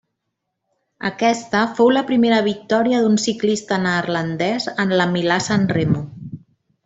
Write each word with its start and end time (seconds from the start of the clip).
Aquesta 1.09 1.59
fou 1.79 1.91
la 1.97 2.03
primera 2.07 2.39
victòria 2.47 3.03
d'un 3.03 3.19
ciclista 3.25 3.79
neerlandès 3.85 4.67
en 4.85 4.97
la 5.01 5.07
Milà-Sanremo. 5.13 6.05